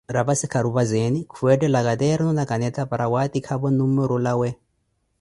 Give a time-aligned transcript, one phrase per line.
[0.15, 4.49] Rapassi kharupazeni khweethela caternu na kaneta para watikavo lummeru lawe.